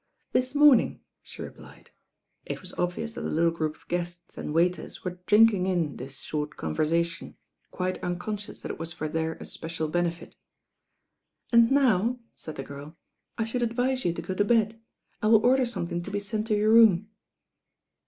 [0.31, 1.91] "This morning," she replied.
[2.47, 6.17] It was obvious that the little group of guests and waiters were drinking in this
[6.21, 7.37] short conversation,
[7.69, 10.33] quite unconscious that it was for their especial benefit.
[11.51, 12.97] "And now," said the girl,
[13.37, 14.81] "I should advise you to go to bed.
[15.21, 17.09] I will order something to be sent to your room."